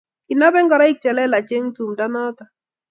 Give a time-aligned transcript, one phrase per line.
[0.25, 2.43] Ki nobei ngoroik che lelach eng' tumdo noto